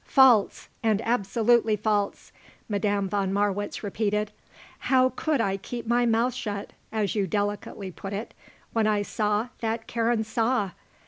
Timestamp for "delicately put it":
7.27-8.33